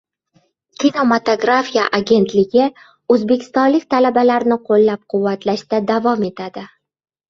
Kinematografiya 0.83 1.83
agentligi 1.99 2.65
o‘zbekistonlik 3.19 3.89
talabalarni 3.95 4.61
qo‘llab-quvvatlashda 4.67 5.87
davom 5.95 6.31
etadi 6.35 6.71